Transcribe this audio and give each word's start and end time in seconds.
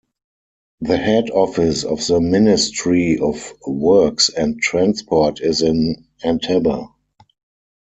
The 0.79 0.97
head 0.97 1.29
office 1.29 1.83
of 1.83 1.99
the 2.07 2.19
Ministry 2.19 3.19
of 3.19 3.53
Works 3.67 4.29
and 4.29 4.59
Transport 4.59 5.41
is 5.41 5.61
in 5.61 6.07
Entebbe. 6.25 6.89